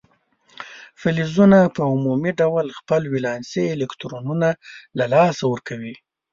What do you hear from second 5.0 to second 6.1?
لاسه ورکوي.